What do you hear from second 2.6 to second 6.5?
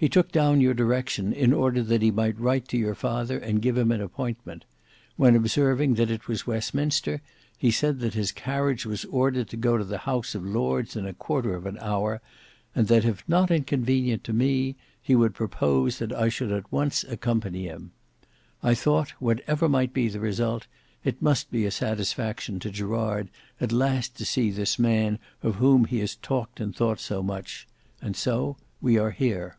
to your father and give him an appointment; when observing that it was